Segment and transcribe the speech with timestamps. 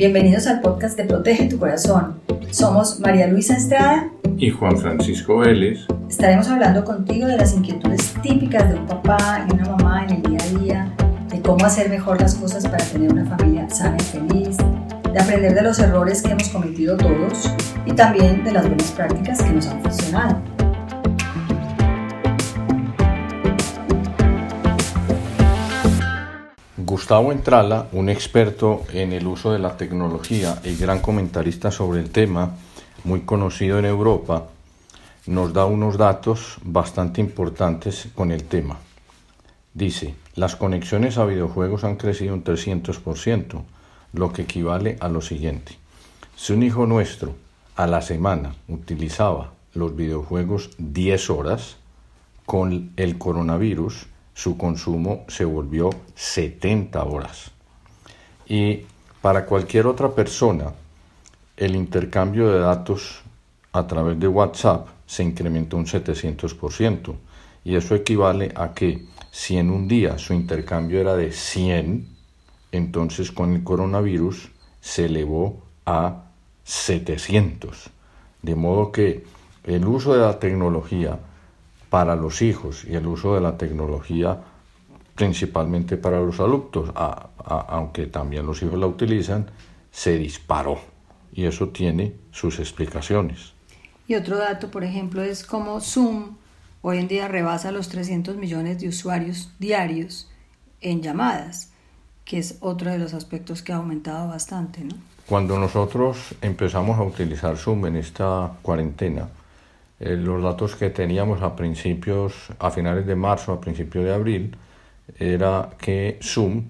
[0.00, 2.22] Bienvenidos al podcast de Protege tu Corazón.
[2.50, 5.80] Somos María Luisa Estrada y Juan Francisco Vélez.
[6.08, 10.22] Estaremos hablando contigo de las inquietudes típicas de un papá y una mamá en el
[10.22, 10.94] día a día,
[11.28, 14.56] de cómo hacer mejor las cosas para tener una familia sana y feliz,
[15.12, 17.52] de aprender de los errores que hemos cometido todos
[17.84, 20.49] y también de las buenas prácticas que nos han funcionado.
[27.10, 32.10] Gustavo Entrala, un experto en el uso de la tecnología y gran comentarista sobre el
[32.10, 32.52] tema,
[33.02, 34.46] muy conocido en Europa,
[35.26, 38.78] nos da unos datos bastante importantes con el tema.
[39.74, 43.60] Dice, las conexiones a videojuegos han crecido un 300%,
[44.12, 45.76] lo que equivale a lo siguiente.
[46.36, 47.34] Si un hijo nuestro
[47.74, 51.76] a la semana utilizaba los videojuegos 10 horas,
[52.46, 57.50] con el coronavirus su consumo se volvió 70 horas.
[58.46, 58.80] Y
[59.20, 60.72] para cualquier otra persona,
[61.56, 63.20] el intercambio de datos
[63.72, 67.14] a través de WhatsApp se incrementó un 700%.
[67.64, 72.08] Y eso equivale a que si en un día su intercambio era de 100,
[72.72, 76.24] entonces con el coronavirus se elevó a
[76.64, 77.90] 700.
[78.42, 79.24] De modo que
[79.64, 81.18] el uso de la tecnología
[81.90, 84.40] para los hijos y el uso de la tecnología
[85.20, 86.90] principalmente para los adultos,
[87.44, 89.50] aunque también los hijos la utilizan,
[89.90, 90.80] se disparó.
[91.34, 93.52] Y eso tiene sus explicaciones.
[94.08, 96.36] Y otro dato, por ejemplo, es como Zoom
[96.80, 100.30] hoy en día rebasa los 300 millones de usuarios diarios
[100.80, 101.70] en llamadas,
[102.24, 104.82] que es otro de los aspectos que ha aumentado bastante.
[104.82, 104.94] ¿no?
[105.26, 109.28] Cuando nosotros empezamos a utilizar Zoom en esta cuarentena,
[110.00, 114.56] eh, los datos que teníamos a principios, a finales de marzo, a principios de abril,
[115.18, 116.64] era que Zoom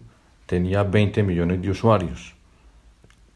[0.47, 2.35] tenía 20 millones de usuarios.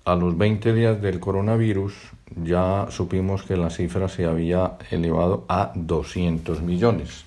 [0.05, 1.95] A los 20 días del coronavirus
[2.42, 7.24] ya supimos que la cifra se había elevado a 200 millones.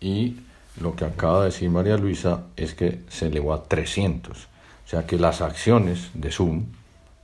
[0.00, 0.36] Y
[0.80, 4.44] lo que acaba de decir María Luisa es que se elevó a 300.
[4.44, 6.66] O sea que las acciones de Zoom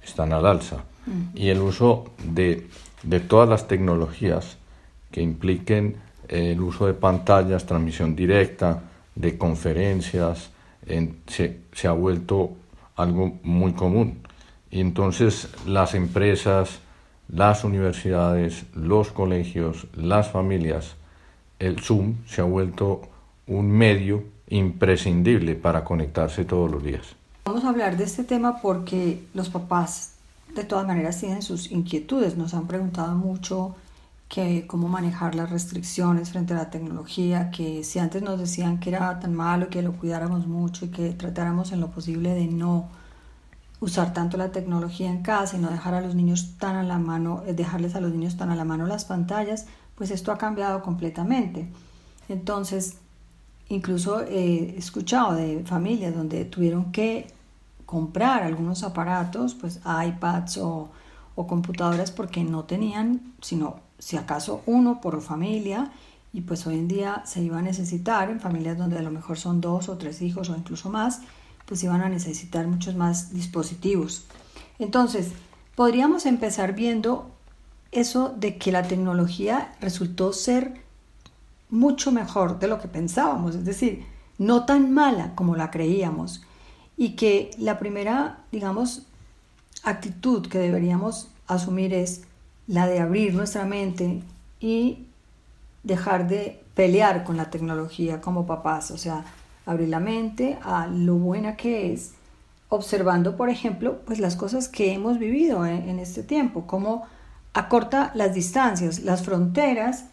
[0.02, 0.78] están al alza.
[1.06, 1.36] Mm.
[1.36, 2.66] Y el uso de,
[3.04, 4.56] de todas las tecnologías
[5.12, 5.96] que impliquen
[6.28, 8.82] el uso de pantallas, transmisión directa,
[9.14, 10.50] de conferencias,
[11.26, 12.52] se, se, ha vuelto
[12.96, 14.18] algo muy común.
[14.70, 16.80] Y entonces las empresas,
[17.28, 20.96] las universidades, los colegios, las familias,
[21.58, 23.02] el Zoom se ha vuelto
[23.46, 27.14] un medio imprescindible para conectarse todos los días.
[27.44, 30.14] Vamos a hablar de este tema porque los papás
[30.54, 33.74] de todas maneras tienen sus inquietudes, nos han preguntado mucho
[34.32, 38.88] que cómo manejar las restricciones frente a la tecnología, que si antes nos decían que
[38.88, 42.88] era tan malo, que lo cuidáramos mucho y que tratáramos en lo posible de no
[43.80, 46.98] usar tanto la tecnología en casa y no dejar a los niños tan a la
[46.98, 49.66] mano, eh, dejarles a los niños tan a la mano las pantallas,
[49.96, 51.68] pues esto ha cambiado completamente.
[52.30, 52.96] Entonces,
[53.68, 57.26] incluso he escuchado de familias donde tuvieron que
[57.84, 60.88] comprar algunos aparatos, pues iPads o,
[61.34, 65.92] o computadoras porque no tenían sino si acaso uno por familia,
[66.32, 69.38] y pues hoy en día se iba a necesitar, en familias donde a lo mejor
[69.38, 71.20] son dos o tres hijos o incluso más,
[71.66, 74.24] pues iban a necesitar muchos más dispositivos.
[74.80, 75.28] Entonces,
[75.76, 77.30] podríamos empezar viendo
[77.92, 80.82] eso de que la tecnología resultó ser
[81.70, 84.04] mucho mejor de lo que pensábamos, es decir,
[84.36, 86.42] no tan mala como la creíamos,
[86.96, 89.02] y que la primera, digamos,
[89.84, 92.22] actitud que deberíamos asumir es
[92.66, 94.22] la de abrir nuestra mente
[94.60, 95.06] y
[95.82, 99.24] dejar de pelear con la tecnología como papás, o sea,
[99.66, 102.12] abrir la mente a lo buena que es,
[102.68, 107.06] observando, por ejemplo, pues las cosas que hemos vivido en, este tiempo, cómo
[107.52, 110.06] acorta las distancias, las fronteras,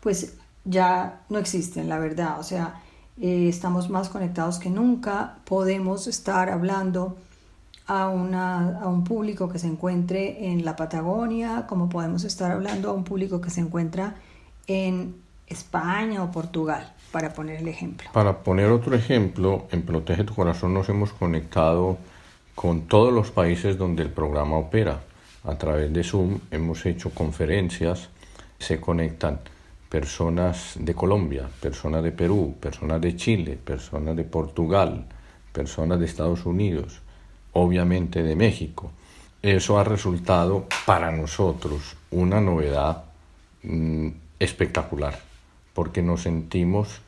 [0.00, 2.80] pues ya no existen, la verdad, o sea,
[3.20, 7.16] eh, estamos más conectados que nunca, podemos estar hablando
[7.86, 12.90] a, una, a un público que se encuentre en la Patagonia, como podemos estar hablando
[12.90, 14.16] a un público que se encuentra
[14.66, 15.16] en
[15.46, 18.08] España o Portugal, para poner el ejemplo.
[18.12, 21.98] Para poner otro ejemplo, en Protege tu Corazón nos hemos conectado
[22.54, 25.00] con todos los países donde el programa opera.
[25.44, 28.08] A través de Zoom hemos hecho conferencias,
[28.58, 29.40] se conectan
[29.90, 35.06] personas de Colombia, personas de Perú, personas de Chile, personas de Portugal,
[35.52, 37.00] personas de Estados Unidos,
[37.54, 38.90] obviamente de México.
[39.42, 43.04] Eso ha resultado para nosotros una novedad
[43.62, 44.08] mm,
[44.38, 45.18] espectacular,
[45.72, 47.00] porque nos sentimos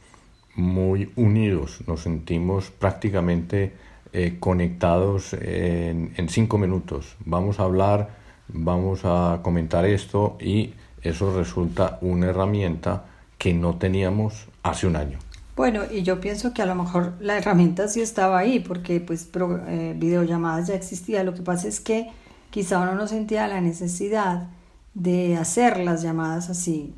[0.54, 3.72] muy unidos, nos sentimos prácticamente
[4.12, 7.16] eh, conectados en, en cinco minutos.
[7.24, 8.10] Vamos a hablar,
[8.48, 13.04] vamos a comentar esto y eso resulta una herramienta
[13.38, 15.18] que no teníamos hace un año.
[15.56, 19.30] Bueno, y yo pienso que a lo mejor la herramienta sí estaba ahí, porque pues
[19.68, 21.24] eh, videollamadas ya existía.
[21.24, 22.10] Lo que pasa es que
[22.50, 24.50] quizá uno no sentía la necesidad
[24.92, 26.94] de hacer las llamadas así.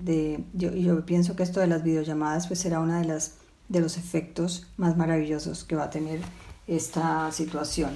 [0.54, 3.36] Yo, yo pienso que esto de las videollamadas pues será uno de, las,
[3.68, 6.20] de los efectos más maravillosos que va a tener
[6.66, 7.90] esta situación.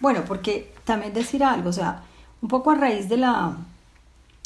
[0.00, 2.04] Bueno, porque también decir algo, o sea,
[2.40, 3.56] un poco a raíz de la,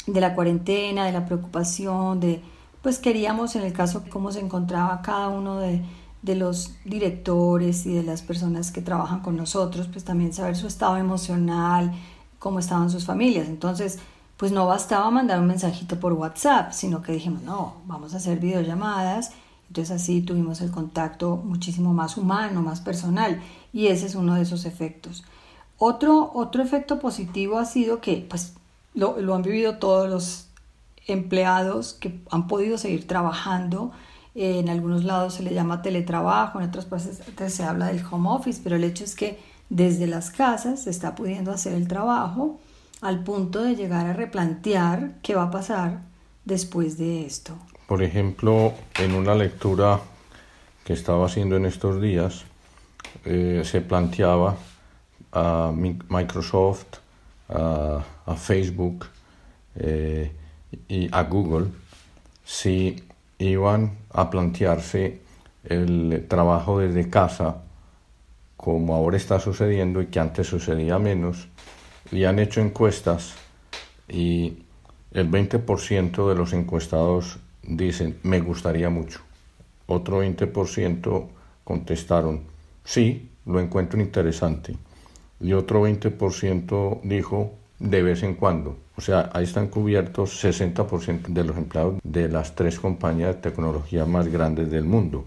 [0.05, 2.41] de la cuarentena, de la preocupación, de
[2.81, 5.81] pues queríamos en el caso cómo se encontraba cada uno de,
[6.21, 10.67] de los directores y de las personas que trabajan con nosotros, pues también saber su
[10.67, 11.93] estado emocional,
[12.39, 13.47] cómo estaban sus familias.
[13.47, 13.99] Entonces,
[14.37, 18.39] pues no bastaba mandar un mensajito por WhatsApp, sino que dijimos, no, vamos a hacer
[18.39, 19.31] videollamadas.
[19.67, 23.39] Entonces así tuvimos el contacto muchísimo más humano, más personal,
[23.71, 25.23] y ese es uno de esos efectos.
[25.77, 28.53] Otro, otro efecto positivo ha sido que, pues,
[28.93, 30.47] lo, lo han vivido todos los
[31.11, 33.91] empleados que han podido seguir trabajando.
[34.33, 37.21] en algunos lados se le llama teletrabajo, en otras partes
[37.53, 41.15] se habla del home office, pero el hecho es que desde las casas se está
[41.15, 42.59] pudiendo hacer el trabajo
[43.01, 46.01] al punto de llegar a replantear qué va a pasar
[46.45, 47.57] después de esto.
[47.87, 49.99] Por ejemplo, en una lectura
[50.83, 52.43] que estaba haciendo en estos días,
[53.25, 54.55] eh, se planteaba
[55.31, 56.97] a Microsoft,
[57.49, 58.03] a,
[58.37, 59.07] Facebook
[59.75, 60.31] eh,
[60.87, 61.67] y a Google
[62.45, 63.03] si
[63.39, 65.21] iban a plantearse
[65.63, 67.63] el trabajo desde casa
[68.57, 71.47] como ahora está sucediendo y que antes sucedía menos
[72.11, 73.33] y han hecho encuestas
[74.07, 74.59] y
[75.11, 79.21] el 20% de los encuestados dicen me gustaría mucho.
[79.87, 81.27] Otro 20%
[81.63, 82.51] contestaron
[82.83, 84.75] sí, lo encuentro interesante.
[85.39, 88.77] Y otro 20% dijo de vez en cuando.
[88.95, 94.05] O sea, ahí están cubiertos 60% de los empleados de las tres compañías de tecnología
[94.05, 95.25] más grandes del mundo.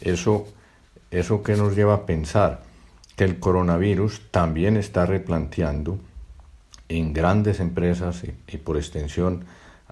[0.00, 0.46] Eso,
[1.10, 2.62] eso que nos lleva a pensar
[3.16, 5.98] que el coronavirus también está replanteando
[6.88, 9.44] en grandes empresas y, por extensión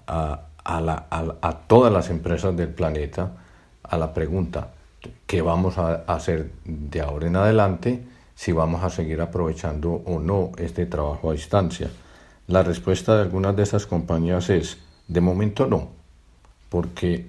[0.06, 3.36] a, a, todas las empresas del planeta
[3.82, 4.72] a la pregunta,
[5.26, 8.02] ¿qué vamos a hacer de ahora en adelante
[8.38, 11.90] si vamos a seguir aprovechando o no este trabajo a distancia?
[12.46, 15.88] La respuesta de algunas de esas compañías es, de momento no,
[16.68, 17.26] porque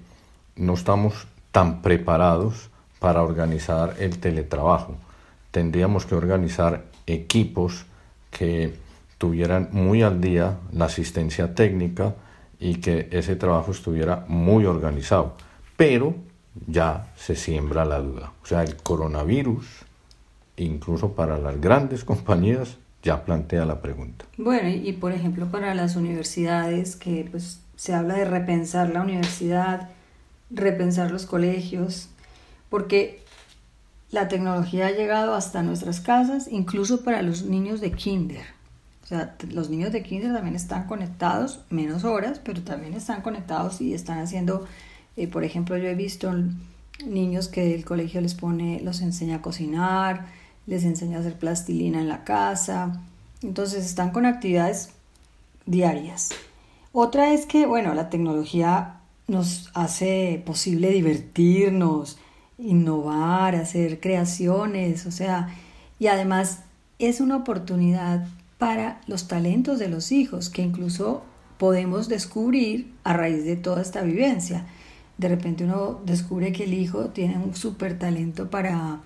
[0.55, 2.69] no estamos tan preparados
[2.99, 4.97] para organizar el teletrabajo.
[5.49, 7.87] Tendríamos que organizar equipos
[8.29, 8.75] que
[9.17, 12.13] tuvieran muy al día la asistencia técnica
[12.59, 15.33] y que ese trabajo estuviera muy organizado.
[15.75, 16.13] Pero
[16.67, 18.31] ya se siembra la duda.
[18.43, 19.88] O sea, el coronavirus,
[20.63, 24.25] incluso para las grandes compañías, ya plantea la pregunta.
[24.37, 29.89] Bueno, y, por ejemplo para las universidades, que pues se habla de repensar la universidad,
[30.49, 32.09] repensar los colegios,
[32.69, 33.23] porque
[34.11, 38.45] la tecnología ha llegado hasta nuestras casas, incluso para los niños de kinder.
[39.03, 43.81] O sea, los niños de kinder también están conectados, menos horas, pero también están conectados
[43.81, 44.67] y están haciendo,
[45.15, 46.31] eh, por ejemplo, yo he visto
[47.05, 50.27] niños que el colegio les pone, los enseña a cocinar,
[50.69, 53.01] les enseña a hacer plastilina en la casa.
[53.41, 54.91] Entonces están con actividades
[55.65, 56.29] diarias.
[56.91, 62.19] Otra es que, bueno, la tecnología nos hace posible divertirnos,
[62.57, 65.55] innovar, hacer creaciones, o sea,
[65.97, 66.59] y además
[66.99, 68.27] es una oportunidad
[68.57, 71.23] para los talentos de los hijos que incluso
[71.57, 74.65] podemos descubrir a raíz de toda esta vivencia.
[75.17, 78.99] De repente uno descubre que el hijo tiene un súper talento para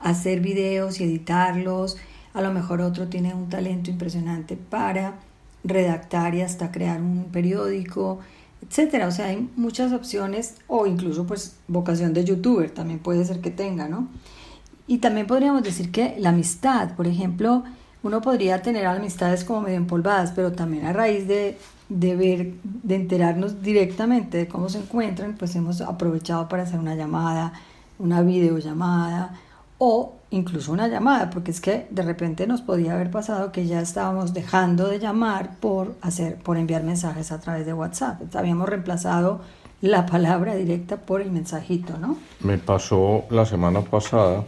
[0.00, 1.96] hacer videos y editarlos.
[2.34, 5.14] A lo mejor otro tiene un talento impresionante para
[5.62, 8.20] redactar y hasta crear un periódico,
[8.66, 9.06] etcétera.
[9.06, 13.50] O sea, hay muchas opciones o incluso pues vocación de youtuber también puede ser que
[13.50, 14.08] tenga, ¿no?
[14.86, 17.62] Y también podríamos decir que la amistad, por ejemplo,
[18.02, 22.96] uno podría tener amistades como medio empolvadas, pero también a raíz de, de ver, de
[22.96, 27.52] enterarnos directamente de cómo se encuentran, pues hemos aprovechado para hacer una llamada,
[27.98, 29.38] una videollamada
[29.82, 33.80] o incluso una llamada, porque es que de repente nos podía haber pasado que ya
[33.80, 38.20] estábamos dejando de llamar por hacer por enviar mensajes a través de WhatsApp.
[38.36, 39.40] Habíamos reemplazado
[39.80, 42.18] la palabra directa por el mensajito, ¿no?
[42.40, 44.44] Me pasó la semana pasada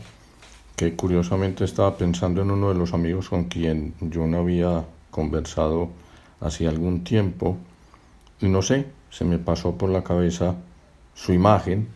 [0.77, 5.89] que curiosamente estaba pensando en uno de los amigos con quien yo no había conversado
[6.43, 7.57] hacía algún tiempo
[8.39, 10.57] y no sé, se me pasó por la cabeza
[11.15, 11.89] su imagen,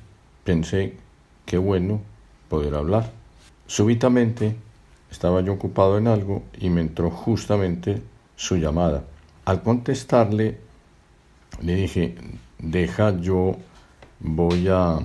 [0.42, 0.96] pensé,
[1.44, 2.00] qué bueno
[2.48, 3.15] poder hablar.
[3.66, 4.56] Súbitamente
[5.10, 8.02] estaba yo ocupado en algo y me entró justamente
[8.36, 9.04] su llamada.
[9.44, 10.58] Al contestarle,
[11.62, 12.16] le dije,
[12.58, 13.56] deja, yo
[14.20, 14.98] voy a,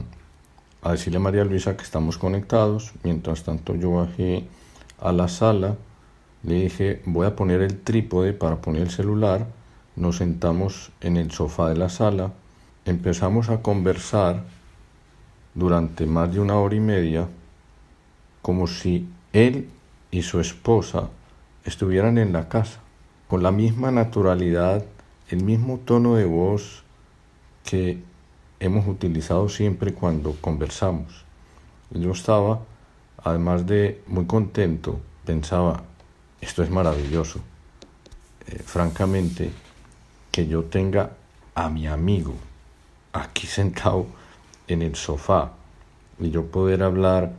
[0.82, 2.92] a decirle a María Luisa que estamos conectados.
[3.04, 4.48] Mientras tanto yo bajé
[5.00, 5.76] a la sala,
[6.44, 9.48] le dije, voy a poner el trípode para poner el celular.
[9.96, 12.32] Nos sentamos en el sofá de la sala,
[12.86, 14.44] empezamos a conversar
[15.54, 17.28] durante más de una hora y media,
[18.42, 19.70] como si él
[20.10, 21.10] y su esposa
[21.66, 22.80] estuvieran en la casa,
[23.28, 24.84] con la misma naturalidad,
[25.30, 26.84] el mismo tono de voz
[27.64, 28.02] que
[28.60, 31.24] hemos utilizado siempre cuando conversamos.
[31.92, 32.62] Yo estaba,
[33.24, 35.84] además de muy contento, pensaba,
[36.42, 37.40] esto es maravilloso.
[38.48, 39.52] Eh, francamente,
[40.32, 41.12] que yo tenga
[41.56, 42.34] a mi amigo
[43.14, 44.08] aquí sentado
[44.68, 45.52] en el sofá
[46.20, 47.34] y yo poder hablar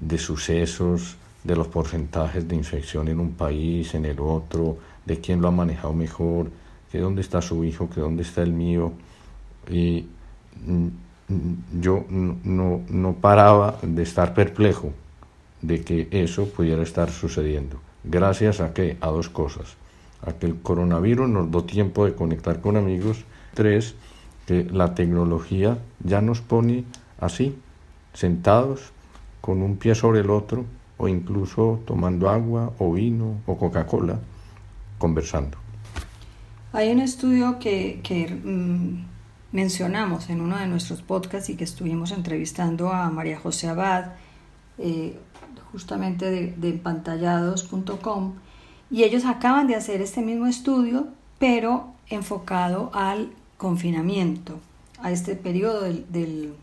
[0.00, 5.40] de sucesos, de los porcentajes de infección en un país, en el otro, de quién
[5.40, 6.50] lo ha manejado mejor,
[6.90, 8.92] que dónde está su hijo, que dónde está el mío.
[9.70, 10.06] Y
[10.64, 10.88] mm,
[11.80, 14.92] yo no, no paraba de estar perplejo
[15.62, 17.80] de que eso pudiera estar sucediendo.
[18.04, 19.76] Gracias a que a dos cosas.
[20.22, 23.24] A que el coronavirus nos dio tiempo de conectar con amigos.
[23.54, 23.94] Tres,
[24.46, 26.84] que la tecnología ya nos pone
[27.20, 27.56] así,
[28.14, 28.92] sentados
[29.40, 30.64] con un pie sobre el otro
[30.96, 34.18] o incluso tomando agua o vino o Coca-Cola,
[34.98, 35.58] conversando.
[36.72, 38.00] Hay un estudio que,
[38.44, 39.06] mm,
[39.52, 44.12] mencionamos en uno de nuestros podcasts y que estuvimos entrevistando a María José Abad,
[44.76, 45.18] eh,
[45.72, 48.34] justamente de, de empantallados.com,
[48.90, 54.58] y ellos acaban de hacer este mismo estudio, pero enfocado al confinamiento,
[55.02, 56.54] a este periodo del, del,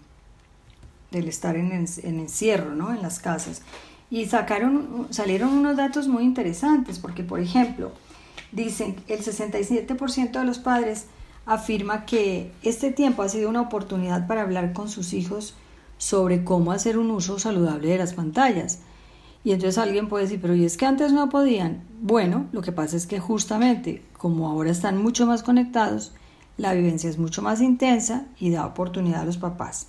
[1.27, 2.93] estar en, en encierro, ¿no?
[2.93, 3.61] En las casas.
[4.09, 7.91] Y sacaron, salieron unos datos muy interesantes, porque por ejemplo,
[8.51, 11.05] dicen el 67% de los padres
[11.45, 15.55] afirma que este tiempo ha sido una oportunidad para hablar con sus hijos
[15.97, 18.79] sobre cómo hacer un uso saludable de las pantallas.
[19.43, 21.83] Y entonces alguien puede decir, pero ¿y es que antes no podían?
[22.01, 26.13] Bueno, lo que pasa es que justamente como ahora están mucho más conectados,
[26.57, 29.87] la vivencia es mucho más intensa y da oportunidad a los papás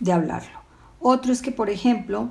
[0.00, 0.63] de hablarlo.
[1.06, 2.30] Otro es que, por ejemplo,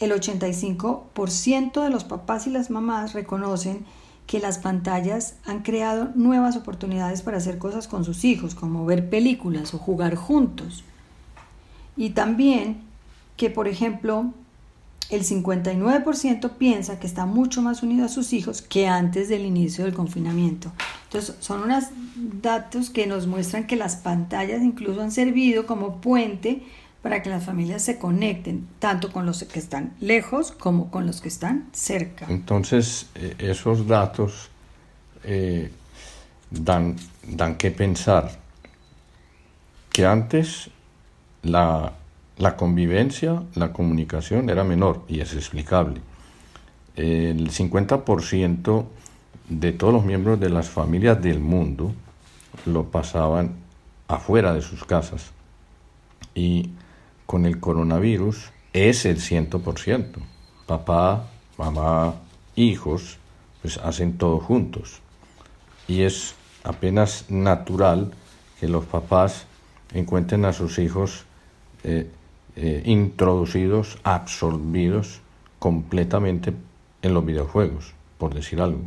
[0.00, 3.84] el 85% de los papás y las mamás reconocen
[4.26, 9.08] que las pantallas han creado nuevas oportunidades para hacer cosas con sus hijos, como ver
[9.08, 10.82] películas o jugar juntos.
[11.96, 12.78] Y también
[13.36, 14.32] que, por ejemplo,
[15.08, 19.84] el 59% piensa que está mucho más unido a sus hijos que antes del inicio
[19.84, 20.72] del confinamiento.
[21.04, 21.84] Entonces, son unos
[22.42, 26.64] datos que nos muestran que las pantallas incluso han servido como puente
[27.04, 31.20] para que las familias se conecten, tanto con los que están lejos como con los
[31.20, 32.26] que están cerca.
[32.28, 34.50] Entonces, eh, esos datos
[35.22, 35.70] eh,
[36.50, 36.96] dan,
[37.28, 38.32] dan que pensar
[39.92, 40.70] que antes
[41.42, 41.92] la
[42.36, 46.00] la convivencia, la comunicación era menor y es explicable.
[46.96, 48.84] El 50%
[49.48, 51.92] de todos los miembros de las familias del mundo
[52.66, 53.56] lo pasaban
[54.08, 55.32] afuera de sus casas
[56.34, 56.70] y
[57.26, 60.14] con el coronavirus es el 100%.
[60.66, 61.26] Papá,
[61.58, 62.14] mamá,
[62.56, 63.18] hijos,
[63.62, 65.00] pues hacen todo juntos.
[65.88, 68.12] Y es apenas natural
[68.60, 69.46] que los papás
[69.92, 71.24] encuentren a sus hijos
[71.82, 72.10] eh,
[72.56, 75.20] eh, introducidos, absorbidos
[75.58, 76.52] completamente
[77.02, 78.80] en los videojuegos, por decir algo.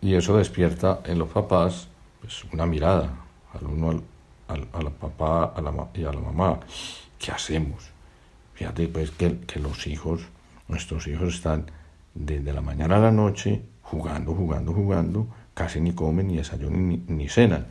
[0.00, 1.88] Y eso despierta en los papás
[2.20, 3.10] pues, una mirada
[3.54, 4.02] al uno
[4.48, 6.60] al, a la papá a la, y a la mamá.
[7.22, 7.84] ¿Qué hacemos?
[8.54, 10.22] Fíjate pues que, los hijos,
[10.66, 11.70] nuestros hijos están
[12.14, 16.96] desde la mañana a la noche jugando, jugando, jugando, casi ni comen, ni desayunan, ni,
[17.06, 17.68] ni cenan.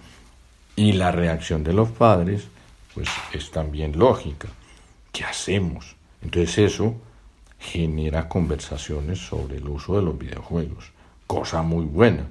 [0.78, 2.48] Y la reacción de los padres,
[2.94, 4.48] pues es también lógica.
[5.12, 5.98] ¿Qué hacemos?
[6.22, 6.96] Entonces eso
[7.60, 10.94] genera conversaciones sobre el uso de los videojuegos,
[11.28, 12.26] cosa muy buena.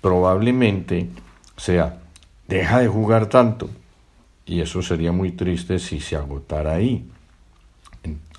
[0.00, 1.10] Probablemente
[1.58, 1.98] sea,
[2.48, 3.68] deja de jugar tanto,
[4.46, 7.08] y eso sería muy triste si se agotara ahí.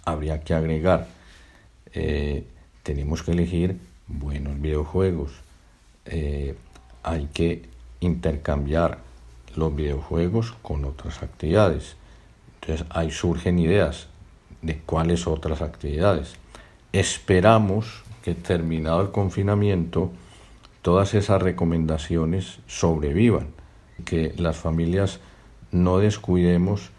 [0.04, 1.08] Habría que agregar,
[1.94, 2.46] eh,
[2.84, 5.32] tenemos que elegir buenos videojuegos,
[6.06, 6.56] eh,
[7.02, 7.68] hay que
[8.02, 9.00] intercambiar
[9.56, 11.96] los videojuegos con otras actividades.
[12.62, 14.08] Entonces ahí surgen ideas
[14.62, 16.36] de cuáles otras actividades.
[16.92, 20.12] Esperamos que terminado el confinamiento
[20.82, 23.48] todas esas recomendaciones sobrevivan,
[24.04, 25.20] que las familias
[25.76, 26.90] no descuidemos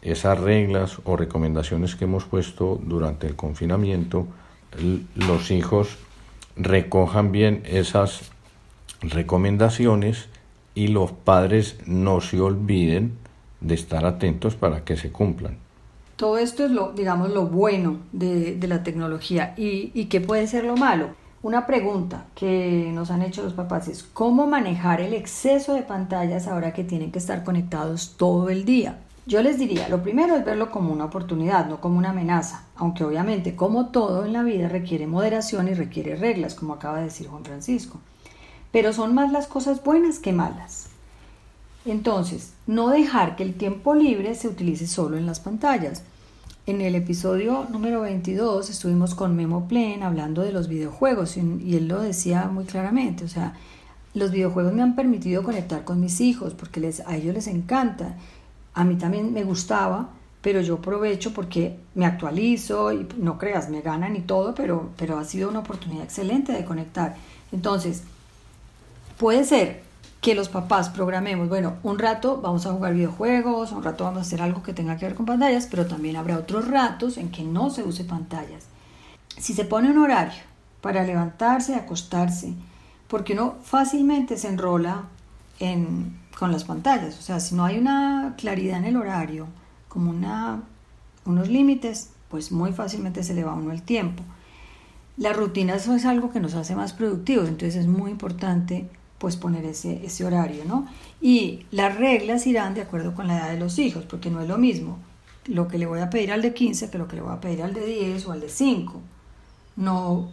[0.00, 4.26] esas reglas o recomendaciones que hemos puesto durante el confinamiento
[5.14, 5.98] los hijos
[6.56, 8.30] recojan bien esas
[9.00, 10.28] recomendaciones
[10.74, 13.12] y los padres no se olviden
[13.60, 15.58] de estar atentos para que se cumplan.
[16.16, 19.54] Todo esto es lo, digamos, lo bueno de, la tecnología.
[19.56, 21.10] ¿Y, ¿Y qué puede ser lo malo?
[21.42, 26.46] Una pregunta que nos han hecho los papás es, ¿cómo manejar el exceso de pantallas
[26.46, 29.00] ahora que tienen que estar conectados todo el día?
[29.26, 33.02] Yo les diría, lo primero es verlo como una oportunidad, no como una amenaza, aunque
[33.02, 37.26] obviamente como todo en la vida requiere moderación y requiere reglas, como acaba de decir
[37.26, 37.98] Juan Francisco.
[38.70, 40.90] Pero son más las cosas buenas que malas.
[41.84, 46.04] Entonces, no dejar que el tiempo libre se utilice solo en las pantallas.
[46.64, 51.88] En el episodio número 22 estuvimos con Memo Plen hablando de los videojuegos y él
[51.88, 53.54] lo decía muy claramente, o sea,
[54.14, 58.16] los videojuegos me han permitido conectar con mis hijos porque les, a ellos les encanta
[58.74, 63.82] a mí también me gustaba, pero yo aprovecho porque me actualizo y no creas, me
[63.82, 67.16] ganan y todo, pero, pero ha sido una oportunidad excelente de conectar.
[67.52, 68.02] Entonces,
[69.18, 69.82] puede ser
[70.22, 74.22] que los papás programemos, bueno, un rato vamos a jugar videojuegos, un rato vamos a
[74.22, 77.42] hacer algo que tenga que ver con pantallas, pero también habrá otros ratos en que
[77.42, 78.66] no se use pantallas.
[79.36, 80.40] Si se pone un horario
[80.80, 82.54] para levantarse, acostarse,
[83.08, 85.06] porque uno fácilmente se enrola
[85.58, 87.18] en, con las pantallas.
[87.18, 89.48] O sea, si no hay una claridad en el horario,
[89.88, 90.62] como una,
[91.24, 94.22] unos límites, pues muy fácilmente se le va a uno el tiempo.
[95.16, 98.88] La rutina eso es algo que nos hace más productivos, entonces es muy importante
[99.22, 100.88] pues poner ese, ese horario, ¿no?
[101.20, 104.48] Y las reglas irán de acuerdo con la edad de los hijos, porque no es
[104.48, 104.98] lo mismo
[105.46, 107.40] lo que le voy a pedir al de 15 que lo que le voy a
[107.40, 109.00] pedir al de 10 o al de 5.
[109.76, 110.28] No,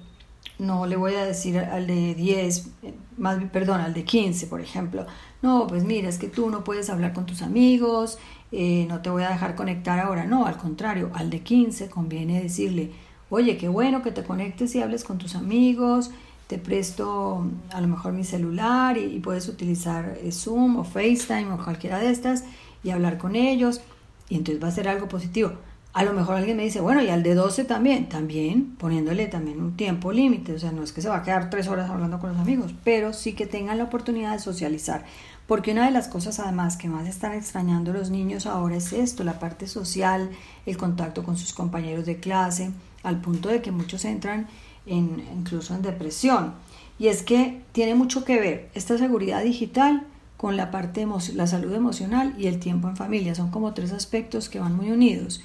[0.57, 2.71] no le voy a decir al de 10,
[3.19, 5.05] más perdón, al de 15, por ejemplo,
[5.43, 8.17] no, pues mira, es que tú no puedes hablar con tus amigos,
[8.51, 12.41] eh, no te voy a dejar conectar ahora, no, al contrario, al de 15 conviene
[12.41, 12.91] decirle,
[13.29, 16.09] oye, qué bueno que te conectes y hables con tus amigos,
[16.49, 21.51] te presto a lo mejor mi celular y, y puedes utilizar eh, Zoom o FaceTime
[21.51, 22.43] o cualquiera de estas
[22.83, 23.81] y hablar con ellos
[24.29, 25.51] y entonces va a ser algo positivo.
[25.93, 29.61] A lo mejor alguien me dice, bueno, y al de 12 también, también poniéndole también
[29.61, 32.19] un tiempo límite, o sea, no es que se va a quedar tres horas hablando
[32.19, 35.05] con los amigos, pero sí que tengan la oportunidad de socializar,
[35.45, 39.23] porque una de las cosas además que más están extrañando los niños ahora es esto,
[39.23, 40.31] la parte social,
[40.65, 42.71] el contacto con sus compañeros de clase,
[43.03, 44.47] al punto de que muchos entran
[44.89, 46.53] en, incluso en depresión.
[46.97, 50.05] Y es que tiene mucho que ver esta seguridad digital
[50.39, 54.47] con la parte la salud emocional y el tiempo en familia, son como tres aspectos
[54.47, 55.41] que van muy unidos.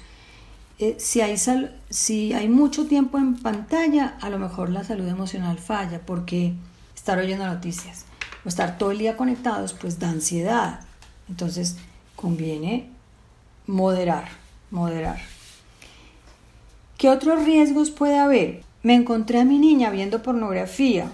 [0.79, 1.35] Eh, si, hay
[1.89, 6.53] si hay mucho tiempo en pantalla, a lo mejor la salud emocional falla porque
[6.95, 8.05] estar oyendo noticias
[8.45, 10.79] o estar todo el día conectados, pues da ansiedad.
[11.27, 11.77] Entonces,
[12.15, 12.89] conviene
[13.67, 14.29] moderar,
[14.71, 15.19] moderar.
[16.97, 18.63] ¿Qué otros riesgos puede haber?
[18.85, 21.11] Me encontré a mi niña viendo pornografía.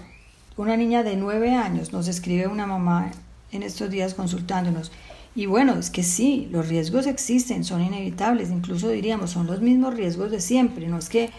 [0.58, 3.10] Una niña de nueve años, nos escribe una mamá
[3.50, 4.92] en estos días consultándonos.
[5.34, 9.94] Y bueno, es que sí, los riesgos existen, son inevitables, incluso diríamos, son los mismos
[9.94, 11.30] riesgos de siempre, no es que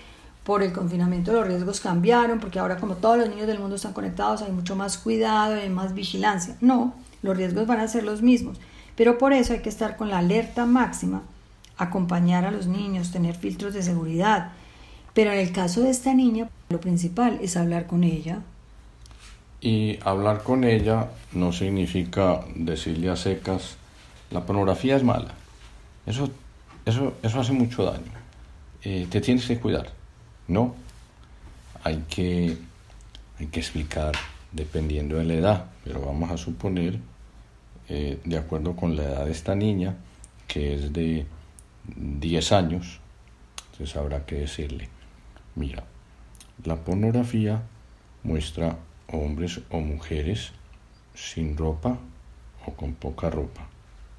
[0.44, 3.94] por el confinamiento los riesgos cambiaron, porque ahora como todos los niños del mundo están
[3.94, 6.58] conectados hay mucho más cuidado, hay más vigilancia.
[6.62, 8.60] No, los riesgos van a ser los mismos,
[8.96, 11.22] pero por eso hay que estar con la alerta máxima,
[11.78, 14.54] acompañar a los niños, tener filtros de seguridad.
[15.14, 18.42] Pero en el caso de esta niña, lo principal es hablar con ella.
[19.62, 23.78] Y hablar con ella no significa decirle a secas,
[24.32, 25.34] la pornografía es mala.
[26.06, 26.30] Eso,
[26.86, 28.12] eso, eso hace mucho daño.
[28.84, 29.90] Eh, te tienes que cuidar.
[30.48, 30.76] No.
[31.84, 32.58] Hay que,
[33.40, 34.14] hay que explicar
[34.52, 37.00] dependiendo de la edad, pero vamos a suponer,
[37.90, 39.96] eh, de acuerdo con la edad de esta niña,
[40.48, 41.26] que es de
[41.96, 43.00] 10 años,
[43.72, 44.90] entonces habrá que decirle,
[45.56, 45.84] mira,
[46.66, 47.62] la pornografía
[48.24, 48.78] muestra
[49.12, 50.52] hombres o mujeres
[51.14, 51.98] sin ropa
[52.66, 53.68] o con poca ropa.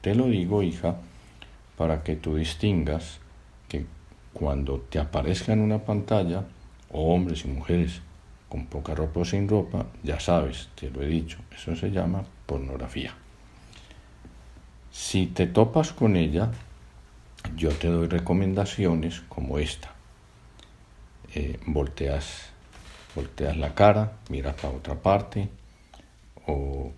[0.00, 0.96] Te lo digo, hija,
[1.76, 3.18] para que tú distingas
[3.68, 3.86] que
[4.32, 6.44] cuando te aparezca en una pantalla,
[6.90, 8.00] hombres y mujeres
[8.48, 12.24] con poca ropa o sin ropa, ya sabes, te lo he dicho, eso se llama
[12.46, 13.14] pornografía.
[14.92, 16.52] Si te topas con ella,
[17.56, 19.93] yo te doy recomendaciones como esta.
[21.36, 22.50] Eh, volteas,
[23.16, 25.48] volteas la cara, miras para otra parte,
[26.46, 26.92] o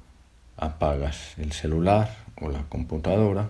[0.58, 3.48] apagas el celular o la computadora,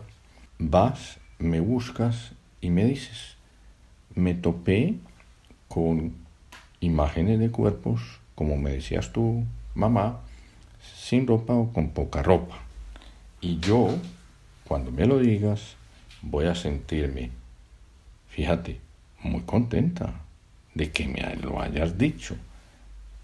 [0.60, 3.34] vas, me buscas y me dices,
[4.14, 4.94] me topé
[5.66, 6.14] con
[6.78, 9.42] imágenes de cuerpos, como me decías tú,
[9.74, 10.20] mamá,
[10.94, 12.58] sin ropa o con poca ropa.
[13.40, 13.92] Y yo,
[14.68, 15.74] cuando me lo digas,
[16.22, 17.32] voy a sentirme,
[18.28, 18.80] fíjate,
[19.24, 20.25] muy contenta
[20.76, 22.36] de que me lo hayas dicho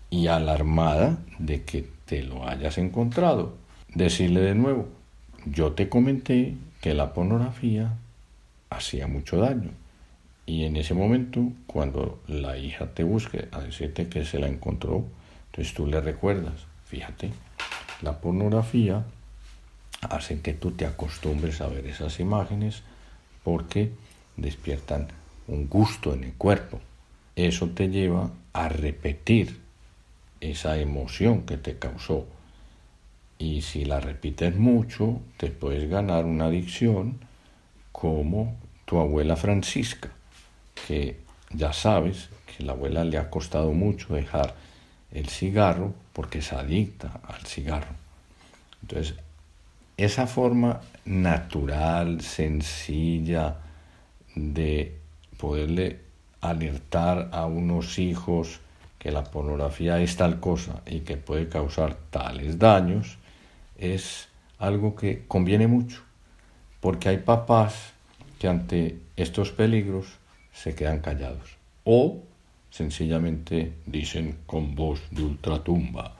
[0.09, 3.55] y alarmada de que te lo hayas encontrado.
[3.95, 4.89] Decirle de nuevo,
[5.45, 7.93] yo te comenté que la pornografía
[8.71, 9.71] hacía mucho daño.
[10.47, 15.05] Y en ese momento, cuando la hija te busque a decirte que se la encontró,
[15.51, 16.55] entonces tú le recuerdas,
[16.87, 17.31] fíjate,
[18.01, 19.05] la pornografía
[20.01, 22.83] hace que tú te acostumbres a ver esas imágenes
[23.45, 23.93] porque
[24.39, 25.09] despiertan
[25.49, 26.81] un gusto en el cuerpo.
[27.37, 29.61] Eso te lleva a repetir
[30.41, 32.27] esa emoción que te causó.
[33.39, 37.19] Y si la repites mucho, te puedes ganar una adicción
[37.91, 40.11] como tu abuela Francisca,
[40.87, 41.17] que
[41.51, 44.55] ya sabes que la abuela le ha costado mucho dejar
[45.13, 47.95] el cigarro porque es adicta al cigarro.
[48.83, 49.15] Entonces,
[49.97, 53.57] esa forma natural, sencilla
[54.35, 54.97] de
[55.37, 56.01] poderle
[56.43, 58.61] alertar a unos hijos
[58.99, 63.17] que la pornografía es tal cosa y que puede causar tales daños,
[63.79, 64.29] es
[64.59, 66.03] algo que conviene mucho,
[66.81, 67.95] porque hay papás
[68.39, 70.07] que ante estos peligros
[70.53, 72.19] se quedan callados o
[72.71, 76.15] sencillamente dicen con voz de ultratumba,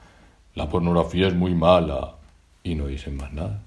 [0.55, 2.15] la pornografía es muy mala
[2.63, 3.61] y no dicen más nada.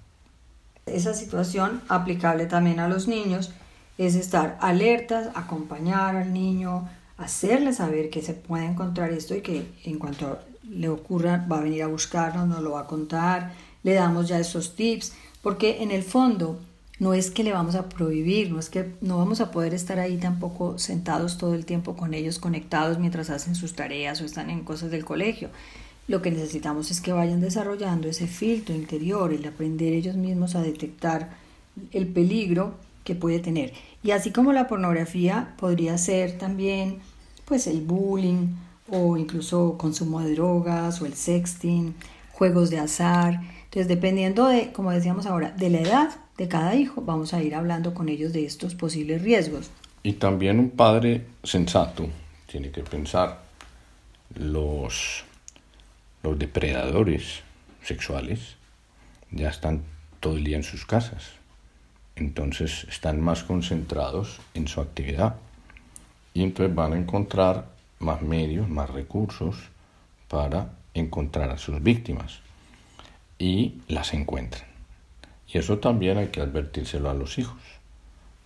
[0.86, 3.52] Esa situación aplicable también a los niños
[3.98, 9.66] es estar alertas, acompañar al niño, hacerle saber que se puede encontrar esto y que
[9.84, 13.94] en cuanto le ocurra va a venir a buscarnos, nos lo va a contar, le
[13.94, 16.58] damos ya esos tips, porque en el fondo
[16.98, 19.98] no es que le vamos a prohibir, no es que no vamos a poder estar
[19.98, 24.50] ahí tampoco sentados todo el tiempo con ellos conectados mientras hacen sus tareas o están
[24.50, 25.50] en cosas del colegio.
[26.08, 30.62] Lo que necesitamos es que vayan desarrollando ese filtro interior, el aprender ellos mismos a
[30.62, 31.30] detectar
[31.92, 32.74] el peligro
[33.06, 33.72] que puede tener.
[34.02, 36.98] Y así como la pornografía podría ser también
[37.46, 38.48] pues el bullying
[38.90, 41.94] o incluso consumo de drogas o el sexting,
[42.32, 43.40] juegos de azar.
[43.64, 47.54] Entonces, dependiendo de, como decíamos ahora, de la edad de cada hijo, vamos a ir
[47.54, 49.70] hablando con ellos de estos posibles riesgos.
[50.02, 52.08] Y también un padre sensato
[52.50, 53.42] tiene que pensar
[54.34, 55.24] los,
[56.22, 57.42] los depredadores
[57.82, 58.56] sexuales
[59.30, 59.82] ya están
[60.20, 61.35] todo el día en sus casas
[62.16, 65.36] entonces están más concentrados en su actividad
[66.34, 67.66] y entonces van a encontrar
[67.98, 69.56] más medios, más recursos
[70.28, 72.40] para encontrar a sus víctimas
[73.38, 74.64] y las encuentran.
[75.52, 77.60] Y eso también hay que advertírselo a los hijos,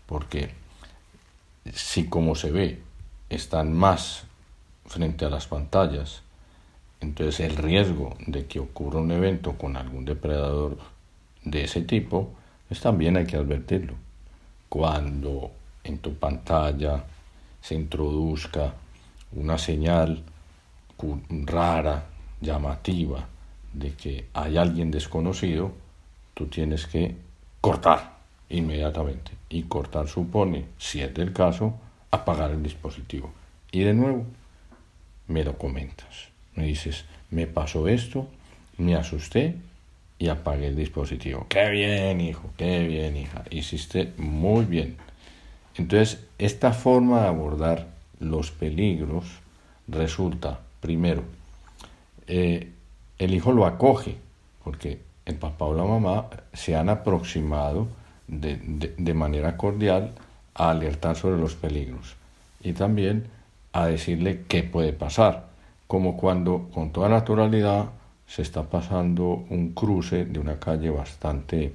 [0.07, 0.51] porque
[1.73, 2.83] si como se ve
[3.31, 4.25] están más
[4.87, 6.23] frente a las pantallas,
[7.01, 10.79] entonces el riesgo de que ocurra un evento con algún depredador
[11.45, 12.35] de ese tipo
[12.71, 13.95] pues también hay que advertirlo.
[14.69, 15.51] Cuando
[15.83, 17.03] en tu pantalla
[17.61, 18.73] se introduzca
[19.33, 20.23] una señal
[21.47, 22.07] rara,
[22.41, 23.27] llamativa,
[23.73, 25.73] de que hay alguien desconocido,
[26.33, 27.17] tú tienes que
[27.61, 28.19] cortar
[28.51, 29.33] inmediatamente.
[29.49, 31.75] Y cortar supone, si es del caso,
[32.13, 33.33] apagar el dispositivo.
[33.73, 34.25] Y de nuevo,
[35.27, 36.29] me lo comentas.
[36.55, 38.29] Me dices, me pasó esto,
[38.79, 39.57] me asusté
[40.21, 41.47] y apagué el dispositivo.
[41.49, 43.43] Qué bien, hijo, qué bien, hija.
[43.51, 44.97] Hiciste muy bien.
[45.77, 47.87] Entonces, esta forma de abordar
[48.21, 49.25] los peligros
[49.89, 51.23] resulta, primero,
[52.27, 52.71] eh,
[53.19, 54.19] el hijo lo acoge,
[54.63, 57.89] porque el papá o la mamá se han aproximado
[58.29, 60.13] de, de manera cordial
[60.55, 62.15] a alertar sobre los peligros
[62.63, 63.29] y también
[63.73, 65.47] a decirle qué puede pasar,
[65.87, 67.87] como cuando con toda naturalidad
[68.31, 71.75] se está pasando un cruce de una calle bastante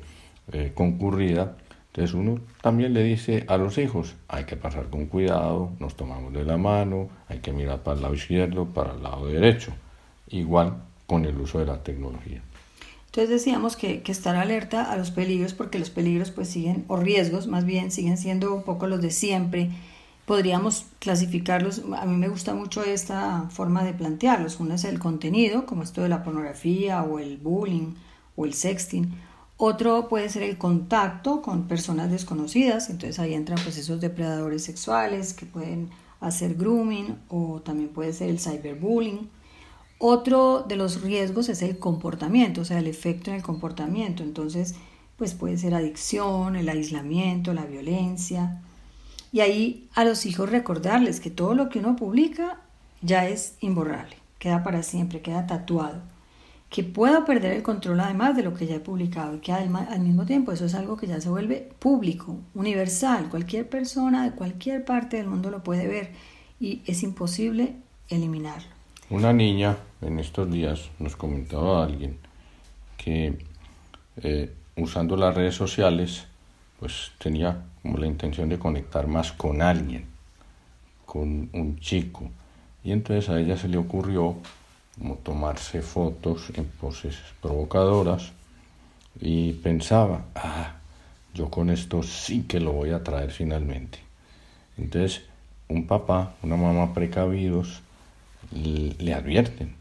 [0.53, 1.57] eh, concurrida.
[1.87, 6.31] Entonces uno también le dice a los hijos, hay que pasar con cuidado, nos tomamos
[6.31, 9.73] de la mano, hay que mirar para el lado izquierdo, para el lado derecho.
[10.29, 12.41] Igual con el uso de la tecnología.
[13.07, 16.95] Entonces decíamos que, que, estar alerta a los peligros, porque los peligros pues siguen, o
[16.95, 19.71] riesgos más bien, siguen siendo un poco los de siempre,
[20.25, 24.59] podríamos clasificarlos, a mí me gusta mucho esta forma de plantearlos.
[24.59, 27.93] Uno es el contenido, como esto de la pornografía o el bullying
[28.35, 29.13] o el sexting.
[29.57, 35.33] Otro puede ser el contacto con personas desconocidas, entonces ahí entran pues esos depredadores sexuales
[35.33, 39.29] que pueden hacer grooming o también puede ser el cyberbullying.
[39.97, 44.23] Otro de los riesgos es el comportamiento, o sea, el efecto en el comportamiento.
[44.23, 44.75] Entonces,
[45.15, 48.61] pues puede ser adicción, el aislamiento, la violencia,
[49.31, 52.57] y ahí a los hijos recordarles que todo lo que uno publica
[53.01, 56.01] ya es imborrable, queda para siempre, queda tatuado.
[56.69, 59.69] Que puedo perder el control además de lo que ya he publicado y que al,
[59.99, 64.83] mismo tiempo eso es algo que ya se vuelve público, universal, cualquier persona de cualquier
[64.83, 66.11] parte del mundo lo puede ver
[66.59, 67.75] y es imposible
[68.09, 68.67] eliminarlo.
[69.09, 72.17] Una niña en estos días nos comentaba alguien
[72.97, 73.37] que
[74.17, 76.25] eh, usando las redes sociales
[76.79, 80.05] pues tenía como la intención de conectar más con alguien,
[81.05, 82.29] con un chico.
[82.83, 84.35] Y entonces a ella se le ocurrió
[84.97, 88.31] como tomarse fotos en poses provocadoras
[89.19, 90.75] y pensaba, ah,
[91.33, 93.99] yo con esto sí que lo voy a traer finalmente.
[94.77, 95.23] Entonces,
[95.67, 97.81] un papá, una mamá precavidos,
[98.51, 99.75] le advierten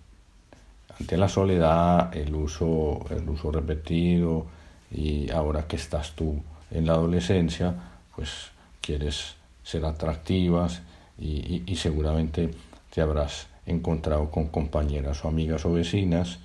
[0.98, 4.46] ante la soledad, el uso, el uso repetido
[4.90, 6.42] y ahora que estás tú
[6.74, 7.74] en la adolescencia,
[8.14, 10.82] pues quieres ser atractivas
[11.18, 12.50] y, seguramente
[12.90, 16.38] te habrás encontrado con compañeras o amigas o vecinas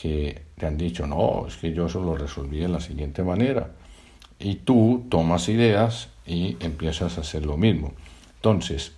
[0.00, 3.70] que te han dicho, no, es que yo eso lo resolví de la siguiente manera.
[4.38, 7.92] Y tú tomas ideas y empiezas a hacer lo mismo.
[8.36, 8.92] Entonces,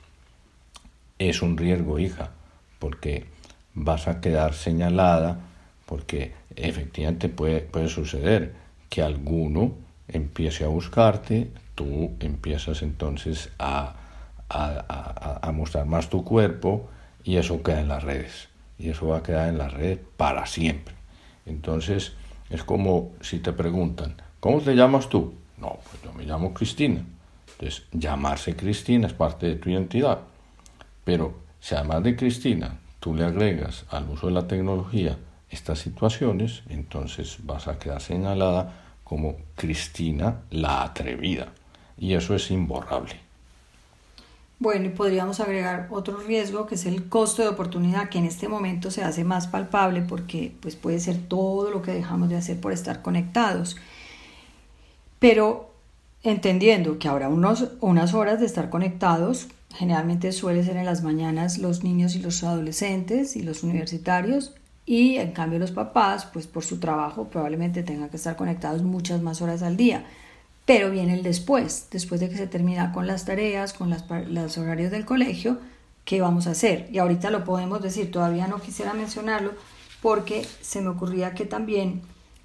[1.18, 2.32] es un riesgo, hija,
[2.78, 3.26] porque
[3.72, 5.40] vas a quedar señalada,
[5.86, 8.52] porque efectivamente puede, puede suceder
[8.90, 9.72] que alguno
[10.12, 13.94] empiece a buscarte, tú empiezas entonces a,
[14.48, 16.88] a, a, mostrar más tu cuerpo
[17.24, 18.48] y eso queda en las redes.
[18.78, 20.94] Y eso va a quedar en las redes para siempre.
[21.46, 22.14] Entonces
[22.48, 25.34] es como si te preguntan, ¿cómo te llamas tú?
[25.58, 27.04] No, pues yo me llamo Cristina.
[27.52, 30.20] Entonces, llamarse Cristina es parte de tu identidad.
[31.04, 35.18] Pero si además de Cristina tú le agregas al uso de la tecnología
[35.50, 41.48] estas situaciones, entonces vas a quedar señalada como Cristina la atrevida.
[41.98, 43.16] Y eso es imborrable.
[44.60, 48.46] Bueno, y podríamos agregar otro riesgo que es el costo de oportunidad que en este
[48.46, 52.60] momento se hace más palpable porque pues puede ser todo lo que dejamos de hacer
[52.60, 53.76] por estar conectados.
[55.18, 55.74] Pero
[56.22, 61.58] entendiendo que habrá unos, unas horas de estar conectados, generalmente suele ser en las mañanas
[61.58, 64.54] los niños y los adolescentes y los universitarios
[64.90, 69.22] y en cambio los papás pues por su trabajo probablemente tengan que estar conectados muchas
[69.22, 70.04] más horas al día
[70.66, 74.58] pero viene el después, después de que se termina con las tareas, con las, los
[74.58, 75.58] horarios del colegio,
[76.04, 76.88] ¿qué vamos a hacer?
[76.92, 79.52] Y ahorita lo podemos decir, todavía no quisiera mencionarlo
[80.02, 82.02] porque se me ocurría que también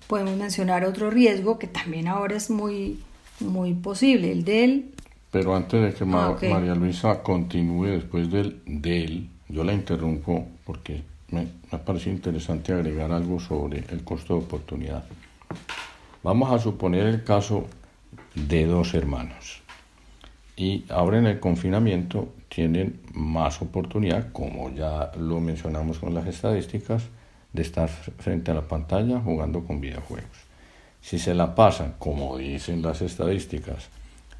[0.08, 3.00] podemos mencionar otro riesgo que también ahora es muy,
[3.40, 4.92] muy posible, el del...
[5.32, 11.04] Pero antes de que ah, María Luisa continúe después del del, yo la interrumpo porque
[11.36, 15.04] me, me parece interesante agregar algo sobre el costo de oportunidad.
[16.24, 17.68] Vamos a suponer el caso
[18.34, 19.62] de dos hermanos.
[20.58, 27.04] Y ahora en el confinamiento tienen más oportunidad, como ya lo mencionamos con las estadísticas,
[27.52, 30.38] de estar frente a la pantalla jugando con videojuegos.
[31.02, 33.90] Si se la pasan, como dicen las estadísticas,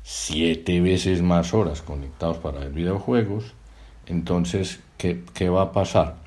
[0.04, 3.54] siete veces más horas conectados para ver videojuegos,
[4.06, 6.25] entonces, ¿qué, qué va a pasar?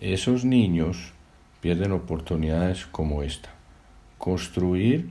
[0.00, 1.12] Esos niños
[1.60, 3.48] pierden oportunidades como esta.
[4.18, 5.08] Construir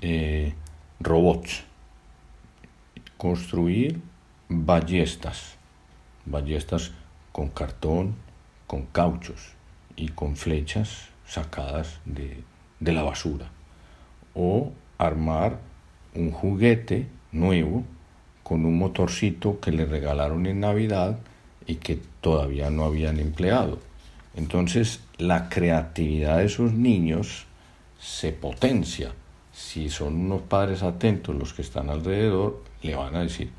[0.00, 0.54] eh,
[0.98, 1.64] robots,
[3.18, 4.00] construir
[4.48, 5.56] ballestas,
[6.24, 6.92] ballestas
[7.32, 8.14] con cartón,
[8.66, 9.52] con cauchos
[9.94, 12.42] y con flechas sacadas de,
[12.80, 13.50] de la basura,
[14.34, 15.58] o armar
[16.14, 17.84] un juguete nuevo
[18.42, 21.18] con un motorcito que le regalaron en Navidad
[21.66, 23.78] y que todavía no habían empleado.
[24.34, 27.46] Entonces la creatividad de esos niños
[27.98, 29.12] se potencia
[29.52, 33.50] si son unos padres atentos los que están alrededor, le van a decir,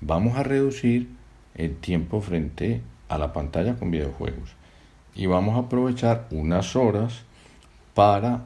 [0.00, 1.08] vamos a reducir
[1.54, 4.50] el tiempo frente a la pantalla con videojuegos
[5.14, 7.22] y vamos a aprovechar unas horas
[7.94, 8.44] para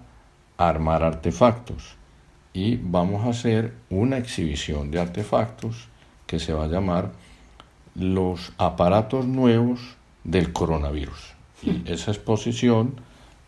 [0.57, 1.97] armar artefactos
[2.55, 5.89] y vamos a hacer una exhibición de artefactos
[6.27, 7.13] que se va a llamar
[7.95, 9.81] los aparatos nuevos
[10.25, 11.35] del coronavirus.
[11.63, 12.95] Y esa exposición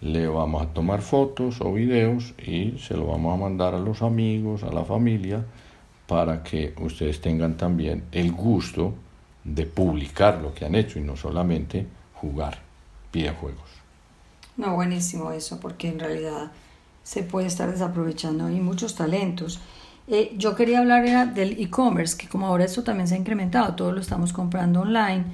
[0.01, 4.03] le vamos a tomar fotos o videos y se lo vamos a mandar a los
[4.03, 5.45] amigos, a la familia,
[6.07, 8.95] para que ustedes tengan también el gusto
[9.45, 12.59] de publicar lo que han hecho y no solamente jugar
[13.13, 13.71] videojuegos.
[14.57, 16.53] No, buenísimo eso, porque en realidad
[17.03, 19.61] se puede estar desaprovechando ahí muchos talentos.
[20.07, 23.93] Eh, yo quería hablar del e-commerce, que como ahora esto también se ha incrementado, todo
[23.93, 25.25] lo estamos comprando online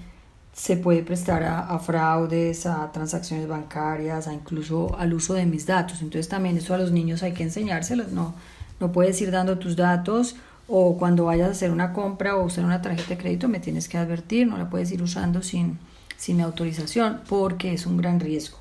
[0.52, 6.02] se puede prestar a, fraudes, a transacciones bancarias, a incluso al uso de mis datos.
[6.02, 8.34] Entonces también eso a los niños hay que enseñárselos, no,
[8.78, 10.36] no puedes ir dando tus datos
[10.68, 13.88] o cuando vayas a hacer una compra o usar una tarjeta de crédito me tienes
[13.88, 15.78] que advertir, no la puedes ir usando sin,
[16.16, 18.58] sin autorización porque es un gran riesgo.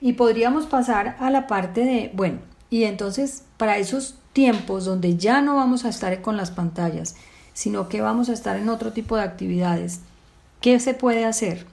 [0.00, 2.38] Y podríamos pasar a la parte de, bueno,
[2.70, 7.16] y entonces para esos tiempos donde ya no vamos a estar con las pantallas,
[7.54, 10.00] sino que vamos a estar en otro tipo de actividades.
[10.60, 11.66] ¿Qué se puede hacer?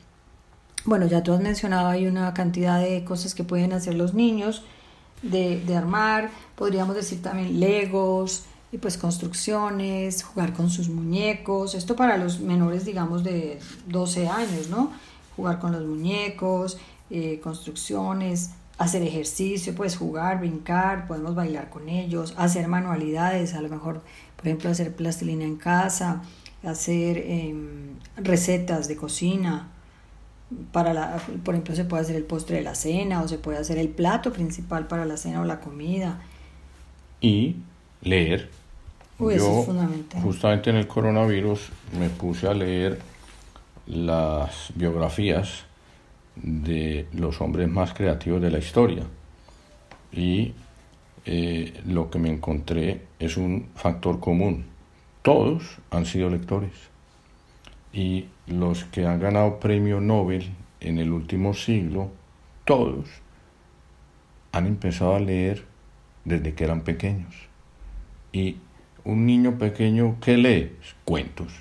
[0.84, 4.64] Bueno, ya tú has mencionado, hay una cantidad de cosas que pueden hacer los niños
[5.22, 11.96] de, de armar, podríamos decir también legos, y pues construcciones, jugar con sus muñecos, esto
[11.96, 14.92] para los menores digamos de 12 años, ¿no?
[15.38, 16.78] Jugar con los muñecos,
[17.10, 23.70] eh, construcciones, hacer ejercicio, pues jugar, brincar, podemos bailar con ellos, hacer manualidades, a lo
[23.70, 24.02] mejor,
[24.36, 26.22] por ejemplo, hacer plastilina en casa,
[26.64, 29.70] hacer em, recetas de cocina,
[30.72, 33.58] para la, por ejemplo, se puede hacer el postre de la cena o se puede
[33.58, 36.22] hacer el plato principal para la cena o la comida.
[37.20, 37.58] Y
[38.02, 38.50] leer.
[39.18, 39.66] Yo,
[40.22, 43.00] justamente en el coronavirus, me puse a leer
[43.88, 45.65] las biografías
[46.36, 49.04] de los hombres más creativos de la historia.
[50.12, 50.54] Y
[51.26, 54.66] eh, lo que me encontré es un factor común.
[55.22, 56.74] Todos han sido lectores.
[57.92, 62.12] Y los que han ganado premio Nobel en el último siglo,
[62.66, 63.08] todos
[64.52, 65.66] han empezado a leer
[66.26, 67.34] desde que eran pequeños.
[68.32, 68.58] Y
[69.04, 71.54] un niño pequeño que lee cuentos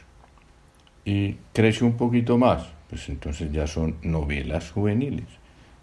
[1.04, 5.26] y crece un poquito más, pues entonces ya son novelas juveniles.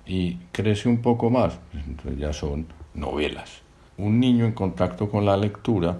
[0.05, 3.63] Y crece un poco más, pues entonces ya son novelas.
[3.97, 5.97] Un niño en contacto con la lectura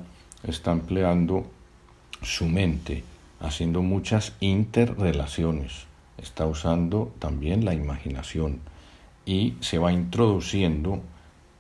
[0.48, 1.52] está empleando
[2.22, 3.04] su mente
[3.42, 5.86] haciendo muchas interrelaciones,
[6.18, 8.62] está usando también la imaginación
[9.26, 11.02] y se va introduciendo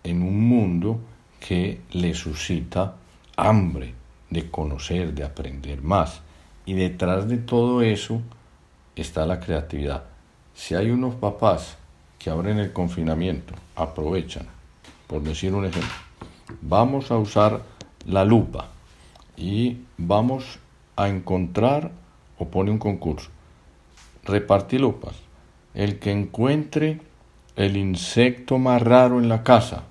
[0.06, 1.02] en un mundo
[1.46, 2.96] que le suscita
[3.36, 3.96] hambre
[4.30, 6.22] de conocer, de aprender más.
[6.66, 8.22] Y detrás de todo eso
[8.95, 10.04] está la creatividad.
[10.54, 11.77] Si hay unos papás
[12.19, 14.47] que abren el confinamiento, aprovechan,
[15.08, 15.89] por decir un ejemplo,
[16.62, 17.62] vamos a usar
[18.06, 18.69] la lupa
[19.38, 20.60] y vamos
[20.95, 21.91] a encontrar
[22.38, 23.30] o pone un concurso.
[24.23, 25.15] Repartir lupas.
[25.73, 26.99] El que encuentre
[27.56, 29.84] el insecto más raro en la casa,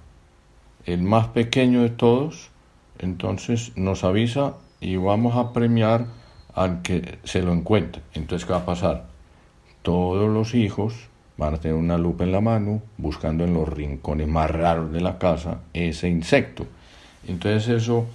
[0.84, 2.50] el más pequeño de todos,
[2.98, 6.06] entonces nos avisa y vamos a premiar
[6.54, 8.02] al que se lo encuentre.
[8.14, 9.06] Entonces, ¿qué va a pasar?
[9.82, 10.94] Todos los hijos
[11.36, 15.00] van a tener una lupa en la mano buscando en los rincones más raros de
[15.00, 16.66] la casa ese insecto.
[17.26, 18.06] Entonces eso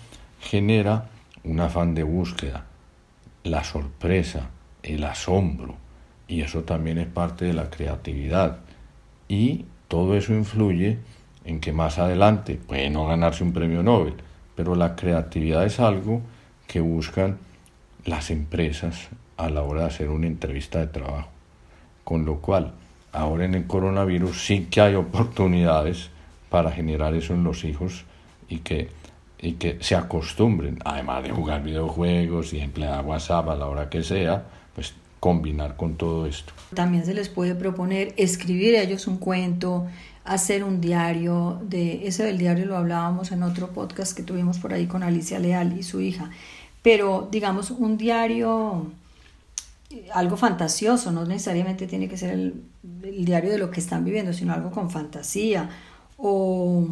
[0.41, 1.10] genera
[1.43, 2.65] un afán de búsqueda,
[3.43, 4.50] la sorpresa,
[4.84, 5.76] el asombro,
[6.28, 8.60] y eso también es parte de la creatividad.
[9.28, 11.00] Y todo eso influye
[11.45, 14.15] en que más adelante puede no ganarse un premio Nobel,
[14.56, 16.21] pero la creatividad es algo
[16.67, 17.38] que buscan
[18.06, 21.30] las empresas a la hora de hacer una entrevista de trabajo.
[22.04, 22.74] Con lo cual,
[23.12, 26.10] ahora en el coronavirus sí que hay oportunidades
[26.50, 28.06] para generar eso en los hijos
[28.48, 28.89] y que
[29.46, 34.02] y que se acostumbren, además de jugar videojuegos y emplear WhatsApp a la hora que
[34.02, 36.54] sea, pues combinar con todo esto.
[36.74, 39.88] También se les puede proponer escribir a ellos un cuento,
[40.24, 44.74] hacer un diario, de ese del diario lo hablábamos en otro podcast que tuvimos por
[44.74, 46.32] ahí con Alicia Leal y su hija,
[46.86, 48.86] pero digamos un diario
[50.13, 52.62] algo fantasioso, no necesariamente tiene que ser el,
[53.26, 55.67] diario de lo que están viviendo, sino algo con fantasía
[56.15, 56.88] o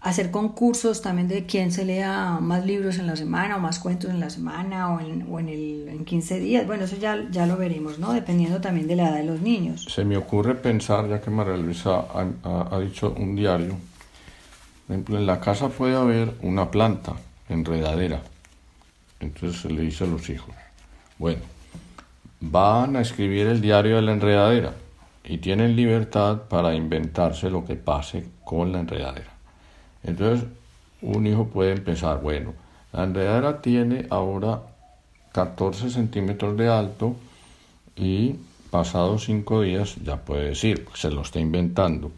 [0.00, 4.10] hacer concursos también de quién se lea más libros en la semana o más cuentos
[4.10, 6.66] en la semana o en, o en, el, en 15 días.
[6.66, 8.12] Bueno, eso ya, ya lo veremos, ¿no?
[8.12, 9.86] Dependiendo también de la edad de los niños.
[9.88, 13.76] Se me ocurre pensar, ya que María Luisa ha, ha, dicho un diario,
[14.88, 17.12] ejemplo, en la casa puede haber una planta
[17.48, 18.20] enredadera.
[19.20, 20.54] Entonces se le dice a los hijos,
[21.18, 21.40] bueno,
[22.40, 24.74] van a escribir el diario de la enredadera
[25.24, 29.32] y tienen libertad para inventarse lo que pase con la enredadera.
[30.02, 30.46] Entonces,
[31.02, 32.54] un hijo puede empezar, bueno,
[32.92, 34.62] la enredadera tiene ahora
[35.32, 37.16] 14 centímetros de alto
[37.96, 38.36] y
[38.70, 42.10] pasados 5 días ya puede decir, se lo está inventando.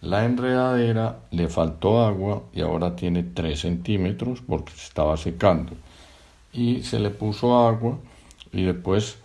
[0.00, 5.72] La enredadera le faltó agua y ahora tiene 3 centímetros porque se estaba secando.
[6.52, 7.98] Y se le puso agua
[8.52, 9.18] y después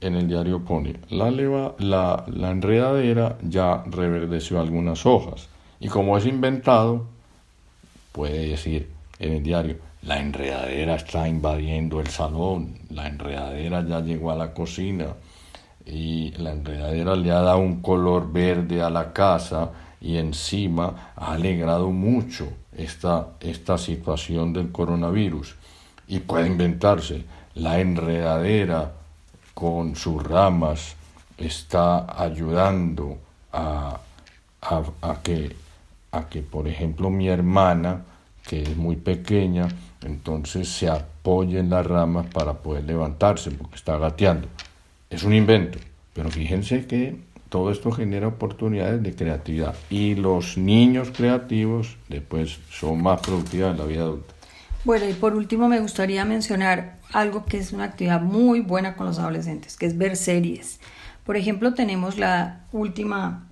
[0.00, 1.30] en el diario pone, la,
[1.78, 5.48] la, la enredadera ya reverdeció algunas hojas.
[5.80, 7.06] Y como es inventado,
[8.12, 14.30] puede decir en el diario, la enredadera está invadiendo el salón, la enredadera ya llegó
[14.30, 15.14] a la cocina
[15.84, 21.32] y la enredadera le ha dado un color verde a la casa y encima ha
[21.32, 25.56] alegrado mucho esta, esta situación del coronavirus.
[26.08, 28.92] Y puede inventarse, la enredadera
[29.54, 30.94] con sus ramas
[31.38, 33.18] está ayudando
[33.52, 33.98] a,
[34.60, 35.54] a, que
[36.12, 38.04] a que, por ejemplo, mi hermana,
[38.46, 39.68] que es muy pequeña,
[40.02, 44.48] entonces se, apoye en las ramas para poder levantarse porque está gateando.
[45.10, 45.78] Es un invento,
[46.12, 47.16] pero fíjense que
[47.48, 53.78] todo esto genera oportunidades de creatividad y los niños creativos después son más productivos en
[53.78, 54.35] la vida adulta.
[54.86, 59.06] Bueno, y por último me gustaría mencionar algo que es una actividad muy buena con
[59.06, 60.78] los adolescentes, que es ver series.
[61.24, 63.48] Por ejemplo, tenemos la última,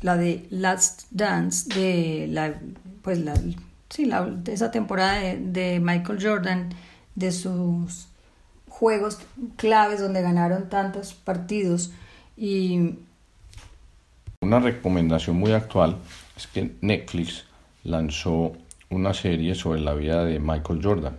[0.00, 2.54] la de Last Dance, de la,
[3.02, 3.36] pues la,
[3.90, 4.10] sí,
[4.46, 6.70] esa temporada de Michael Jordan,
[7.14, 8.08] de sus
[8.68, 9.20] juegos
[9.54, 11.92] claves donde ganaron tantos partidos
[12.36, 12.96] y
[14.40, 15.98] una recomendación muy actual
[16.36, 17.44] es que Netflix
[17.84, 18.54] lanzó
[18.92, 21.16] una serie sobre la vida de Michael Jordan.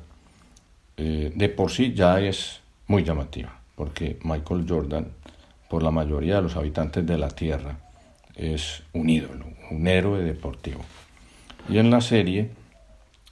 [0.96, 5.08] Eh, de por sí ya es muy llamativa, porque Michael Jordan,
[5.70, 7.80] por la mayoría de los habitantes de la Tierra,
[8.36, 10.82] es un ídolo, un héroe deportivo.
[11.68, 12.52] Y en la serie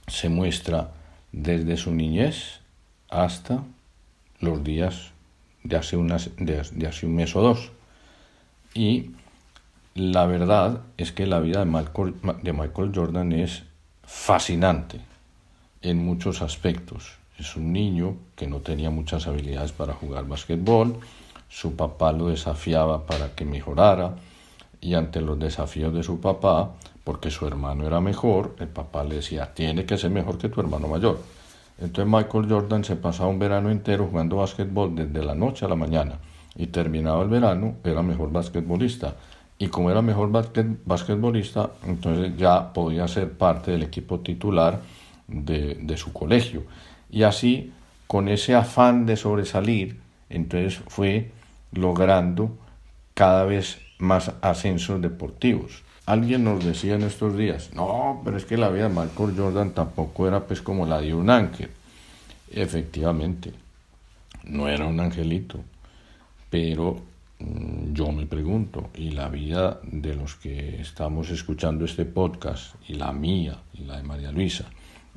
[0.08, 0.90] se muestra
[1.30, 2.60] desde su niñez
[3.08, 3.62] hasta
[4.40, 5.12] los días
[5.62, 7.70] de hace, de hace un mes o dos.
[8.74, 9.12] Y
[9.94, 13.64] la verdad es que la vida de Michael, de Michael Jordan es
[14.12, 15.00] fascinante
[15.80, 17.16] en muchos aspectos.
[17.38, 21.00] Es un niño que no tenía muchas habilidades para jugar basquetbol,
[21.48, 24.14] su papá lo desafiaba para que mejorara
[24.80, 29.16] y ante los desafíos de su papá, porque su hermano era mejor, el papá le
[29.16, 31.18] decía, tiene que ser mejor que tu hermano mayor.
[31.80, 35.74] Entonces Michael Jordan se pasaba un verano entero jugando basquetbol desde la noche a la
[35.74, 36.18] mañana
[36.54, 39.16] y terminaba el verano, era mejor basquetbolista
[39.58, 44.80] y como era mejor basquetbolista, entonces ya podía ser parte del equipo titular
[45.28, 46.64] de, su colegio.
[47.10, 47.72] Y así,
[48.06, 51.30] con ese afán de sobresalir, entonces fue
[51.72, 52.56] logrando
[53.14, 55.82] cada vez más ascensos deportivos.
[56.06, 59.70] Alguien nos decía en estos días, no, pero es que la vida de Michael Jordan
[59.70, 61.70] tampoco era pues como la de un ángel.
[62.50, 63.52] Efectivamente,
[64.44, 65.60] no era un angelito,
[66.50, 67.00] pero
[67.92, 73.12] yo me pregunto, ¿y la vida de los que estamos escuchando este podcast, y la
[73.12, 74.64] mía, y la de María Luisa,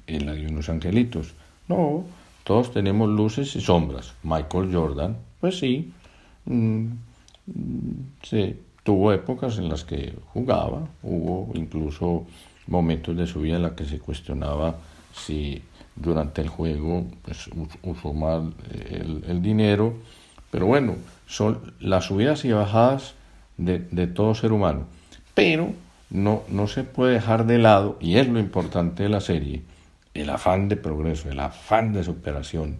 [0.07, 1.33] y la de unos angelitos?
[1.67, 2.05] No,
[2.43, 4.13] todos tenemos luces y sombras.
[4.23, 5.91] Michael Jordan, pues sí,
[6.45, 6.85] mm,
[8.23, 12.25] sí, tuvo épocas en las que jugaba, hubo incluso
[12.67, 14.75] momentos de su vida en los que se cuestionaba
[15.13, 15.61] si
[15.95, 17.49] durante el juego pues,
[17.83, 18.53] usó mal
[18.89, 19.95] el, el dinero,
[20.51, 20.95] pero bueno,
[21.27, 23.15] son las subidas y bajadas
[23.57, 24.85] de, todo ser humano.
[25.33, 25.73] Pero
[26.09, 29.63] no, no se puede dejar de lado, y es lo importante de la serie,
[30.13, 32.77] el afán de progreso, el afán de superación,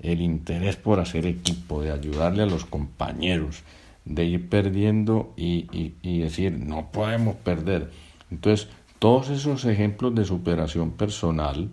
[0.00, 3.62] el interés por hacer equipo, de ayudarle a los compañeros,
[4.04, 7.90] de ir perdiendo y, decir, no podemos perder.
[8.30, 11.68] Entonces, todos esos ejemplos de superación personal,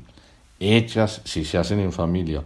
[0.60, 2.44] hechas si se hacen en familia,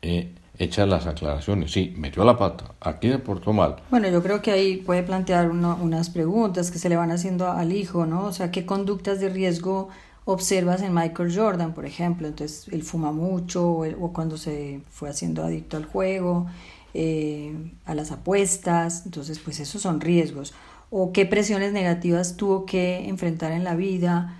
[0.00, 1.72] eh, hechas las aclaraciones.
[1.72, 3.76] Sí, metió la pata, aquí de portó mal.
[3.90, 7.72] Bueno, yo creo que ahí puede plantear unas preguntas que se le van haciendo al
[7.72, 8.24] hijo, ¿no?
[8.24, 9.88] O sea, ¿qué conductas de riesgo
[10.24, 12.26] observas en Michael Jordan, por ejemplo?
[12.26, 16.46] Entonces, él fuma mucho o, cuando se fue haciendo adicto al juego,
[16.92, 17.54] eh,
[17.84, 20.54] a las apuestas, entonces, pues esos son riesgos.
[20.90, 24.34] O qué presiones negativas tuvo que enfrentar en la vida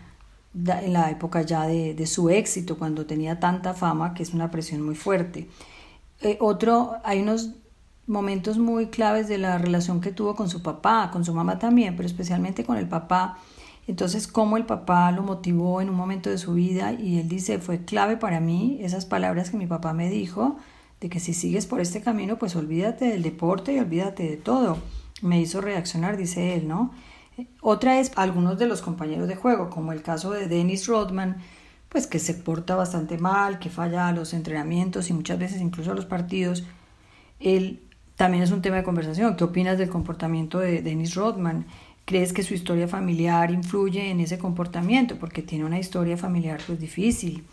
[0.55, 4.83] en la época ya de su éxito, cuando tenía tanta fama, que es una presión
[4.83, 5.47] muy fuerte.
[6.21, 7.51] Eh, otro, hay unos
[8.07, 11.95] momentos muy claves de la relación que tuvo con su papá, con su mamá también,
[11.97, 13.39] pero especialmente con el papá.
[13.87, 17.59] Entonces, cómo el papá lo motivó en un momento de su vida y él dice,
[17.59, 20.57] fue clave para mí esas palabras que mi papá me dijo,
[21.01, 24.79] de que si sigues por este camino, pues olvídate del deporte y olvídate de todo.
[25.23, 26.93] Me hizo reaccionar, dice él, ¿no?
[27.61, 31.39] Otra es algunos de los compañeros de juego, como el caso de Dennis Rodman,
[31.89, 35.93] pues que se porta bastante mal, que falla a los entrenamientos y muchas veces incluso
[35.93, 36.64] a los partidos.
[37.41, 37.80] Él
[38.16, 39.36] también es un tema de conversación.
[39.36, 41.66] ¿Qué opinas del comportamiento de Dennis Rodman?
[42.05, 45.18] ¿Crees que su historia familiar influye en ese comportamiento?
[45.18, 47.45] Porque tiene una historia familiar pues difícil.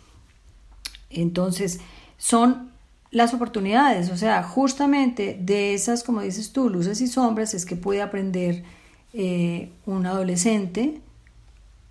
[1.08, 1.80] Entonces,
[2.18, 2.70] son
[3.10, 7.76] las oportunidades, o sea, justamente de esas, como dices tú, luces y sombras, es que
[7.76, 8.64] puede aprender
[9.12, 11.00] eh, un adolescente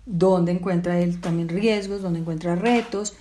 [0.06, 3.14] donde encuentra él también riesgos, donde encuentra retos,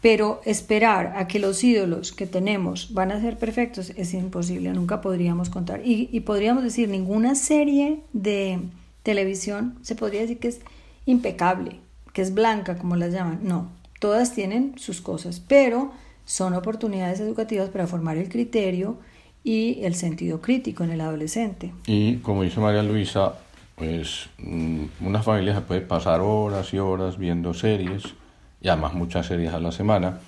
[0.00, 5.00] pero esperar a que los ídolos que tenemos van a ser perfectos es imposible, nunca
[5.00, 5.86] podríamos contar.
[5.86, 8.58] Y, y podríamos decir, ninguna serie de
[9.04, 10.60] televisión se podría decir que es
[11.06, 11.76] impecable,
[12.12, 13.40] que es blanca, como las llaman.
[13.42, 13.68] No,
[14.00, 15.92] todas tienen sus cosas, pero
[16.24, 18.96] son oportunidades educativas para formar el criterio
[19.44, 21.72] y el sentido crítico en el adolescente.
[21.86, 23.34] Y como dice María Luisa,
[23.76, 28.14] pues mm, una familia se puede pasar horas y horas viendo series,
[28.60, 30.20] y además muchas series a la semana,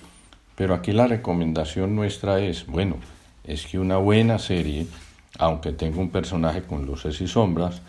[0.55, 2.95] Pero aquí la recomendación nuestra es, bueno,
[3.43, 4.87] es que una buena serie,
[5.37, 7.81] aunque tenga un personaje con luces y sombras,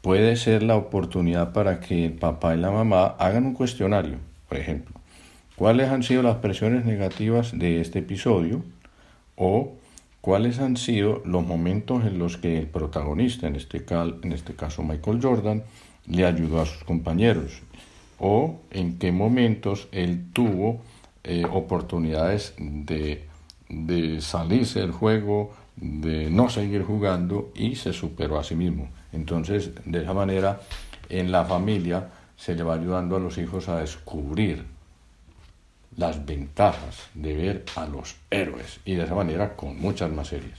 [0.00, 4.58] puede ser la oportunidad para que el papá y la mamá hagan un cuestionario, por
[4.58, 4.94] ejemplo.
[5.56, 8.62] ¿Cuáles han sido las presiones negativas de este episodio?
[9.36, 9.74] O
[10.24, 14.82] cuáles han sido los momentos en los que el protagonista, en este, en este caso
[14.82, 15.64] Michael Jordan,
[16.06, 17.60] le ayudó a sus compañeros.
[18.18, 20.80] O en qué momentos él tuvo
[21.24, 23.28] eh, oportunidades de,
[23.68, 28.88] de salirse del juego, de no seguir jugando y se superó a sí mismo.
[29.12, 30.62] Entonces, de esa manera,
[31.10, 32.08] en la familia
[32.38, 34.64] se le va ayudando a los hijos a descubrir
[35.96, 40.58] las ventajas de ver a los héroes y de esa manera con muchas más series.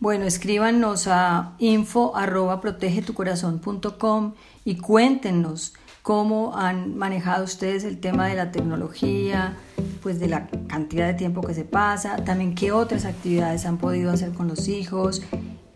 [0.00, 2.60] Bueno, escríbanos a info arroba
[4.64, 9.56] y cuéntenos cómo han manejado ustedes el tema de la tecnología,
[10.02, 14.12] pues de la cantidad de tiempo que se pasa, también qué otras actividades han podido
[14.12, 15.22] hacer con los hijos,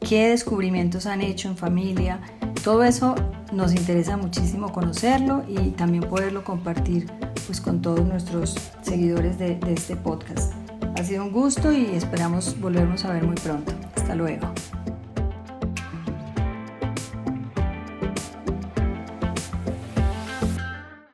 [0.09, 2.21] qué descubrimientos han hecho en familia.
[2.65, 3.15] Todo eso
[3.53, 7.07] nos interesa muchísimo conocerlo y también poderlo compartir
[7.47, 10.53] pues, con todos nuestros seguidores de, de este podcast.
[10.97, 13.73] Ha sido un gusto y esperamos volvernos a ver muy pronto.
[13.97, 14.53] Hasta luego.